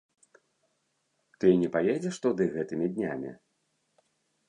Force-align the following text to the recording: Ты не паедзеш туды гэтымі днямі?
Ты 1.43 1.47
не 1.65 1.69
паедзеш 1.77 2.15
туды 2.25 2.43
гэтымі 2.57 2.85
днямі? 2.97 3.39